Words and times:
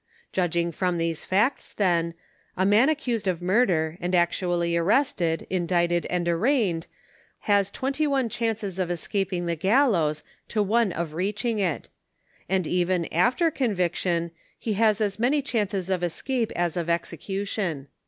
Judging 0.33 0.71
from 0.71 0.97
these 0.97 1.25
facts, 1.25 1.73
then, 1.73 2.15
a 2.57 2.65
man 2.65 2.89
accused 2.89 3.27
of 3.27 3.39
murder, 3.39 3.99
and 4.01 4.15
actually 4.15 4.75
arrested, 4.75 5.45
indicted 5.47 6.07
and 6.07 6.27
arraigned, 6.27 6.87
has 7.41 7.69
twenty 7.69 8.07
one 8.07 8.27
chances 8.27 8.79
of 8.79 8.89
escaping 8.89 9.45
^e 9.45 9.59
gallows, 9.59 10.23
to 10.47 10.63
one 10.63 10.91
of 10.91 11.13
reaching 11.13 11.59
it; 11.59 11.87
and 12.49 12.65
even 12.65 13.05
after 13.13 13.51
con 13.51 13.75
viction^ 13.75 14.31
has 14.75 15.01
as 15.01 15.19
many 15.19 15.39
chances 15.39 15.87
of 15.87 16.01
escape 16.01 16.51
as 16.55 16.75
of 16.75 16.89
execution. 16.89 17.87